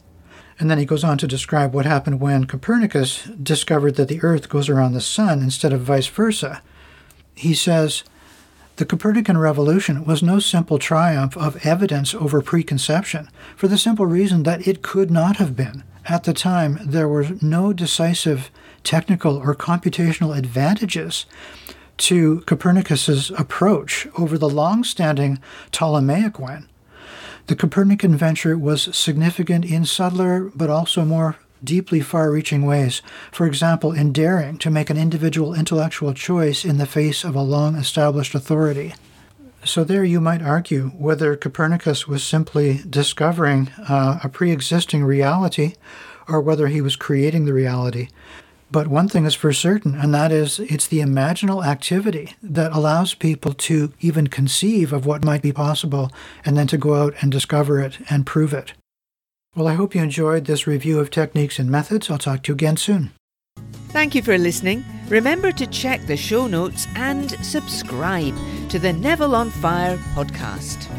And 0.61 0.71
then 0.71 0.79
he 0.79 0.85
goes 0.85 1.03
on 1.03 1.19
to 1.19 1.27
describe 1.27 1.75
what 1.75 1.85
happened 1.85 2.21
when 2.21 2.45
Copernicus 2.45 3.25
discovered 3.25 3.97
that 3.97 4.07
the 4.07 4.23
Earth 4.23 4.49
goes 4.49 4.69
around 4.69 4.93
the 4.93 5.01
Sun 5.01 5.43
instead 5.43 5.73
of 5.73 5.81
vice 5.81 6.07
versa. 6.07 6.63
He 7.35 7.53
says, 7.53 8.05
the 8.77 8.85
Copernican 8.85 9.37
revolution 9.39 10.05
was 10.05 10.23
no 10.23 10.39
simple 10.39 10.79
triumph 10.79 11.37
of 11.37 11.67
evidence 11.67 12.15
over 12.15 12.41
preconception, 12.41 13.29
for 13.57 13.67
the 13.67 13.79
simple 13.79 14.07
reason 14.07 14.45
that 14.45 14.67
it 14.67 14.83
could 14.83 15.11
not 15.11 15.37
have 15.37 15.57
been. 15.57 15.83
At 16.07 16.25
the 16.25 16.35
time, 16.35 16.79
there 16.85 17.09
were 17.09 17.29
no 17.41 17.73
decisive 17.73 18.51
technical 18.83 19.37
or 19.37 19.55
computational 19.55 20.37
advantages 20.37 21.25
to 21.97 22.43
Copernicus's 22.43 23.31
approach 23.31 24.07
over 24.19 24.37
the 24.37 24.49
long 24.49 24.85
standing 24.85 25.39
Ptolemaic 25.73 26.39
one. 26.39 26.69
The 27.47 27.57
Copernican 27.57 28.17
venture 28.17 28.59
was 28.59 28.95
significant 28.97 29.65
in 29.65 29.85
subtler 29.85 30.51
but 30.55 30.71
also 30.71 31.05
more 31.05 31.37
deeply 31.63 32.01
far 32.01 32.31
reaching 32.31 32.67
ways. 32.67 33.01
For 33.33 33.47
example, 33.47 33.93
in 33.93 34.13
daring 34.13 34.59
to 34.59 34.71
make 34.71 34.91
an 34.91 34.99
individual 34.99 35.55
intellectual 35.55 36.13
choice 36.13 36.65
in 36.65 36.77
the 36.77 36.87
face 36.87 37.25
of 37.25 37.35
a 37.35 37.41
long 37.41 37.77
established 37.77 38.35
authority. 38.35 38.95
So, 39.65 39.83
there 39.83 40.05
you 40.05 40.21
might 40.21 40.43
argue 40.43 40.89
whether 40.91 41.37
Copernicus 41.37 42.07
was 42.07 42.23
simply 42.23 42.83
discovering 42.89 43.71
uh, 43.89 44.21
a 44.23 44.29
pre 44.29 44.53
existing 44.53 45.05
reality 45.05 45.75
or 46.29 46.41
whether 46.41 46.69
he 46.69 46.81
was 46.81 46.97
creating 46.97 47.45
the 47.45 47.55
reality. 47.55 48.09
But 48.71 48.89
one 48.89 49.09
thing 49.09 49.25
is 49.25 49.35
for 49.35 49.53
certain, 49.53 49.95
and 49.95 50.13
that 50.15 50.33
is 50.33 50.59
it's 50.59 50.87
the 50.87 50.99
imaginal 50.99 51.65
activity 51.65 52.35
that 52.43 52.73
allows 52.73 53.15
people 53.15 53.55
to 53.55 53.93
even 54.01 54.27
conceive 54.27 54.93
of 54.93 55.07
what 55.07 55.25
might 55.25 55.43
be 55.43 55.53
possible 55.53 56.11
and 56.45 56.57
then 56.57 56.67
to 56.67 56.77
go 56.77 56.95
out 56.95 57.15
and 57.21 57.31
discover 57.31 57.81
it 57.81 57.99
and 58.11 58.27
prove 58.27 58.53
it. 58.53 58.73
Well, 59.55 59.69
I 59.69 59.75
hope 59.75 59.95
you 59.95 60.03
enjoyed 60.03 60.47
this 60.47 60.67
review 60.67 60.99
of 60.99 61.11
techniques 61.11 61.59
and 61.59 61.71
methods. 61.71 62.11
I'll 62.11 62.19
talk 62.19 62.43
to 62.43 62.51
you 62.51 62.55
again 62.55 62.77
soon. 62.77 63.13
Thank 63.95 64.17
you 64.17 64.23
for 64.23 64.37
listening. 64.37 64.85
Remember 65.07 65.53
to 65.53 65.69
check 65.69 66.01
the 66.01 66.17
show 66.17 66.49
notes 66.49 66.89
and 66.97 67.31
subscribe 67.47 68.35
to 68.71 68.81
the 68.81 68.93
Neville 68.93 69.37
on 69.37 69.51
Fire 69.51 69.99
podcast. 70.17 70.91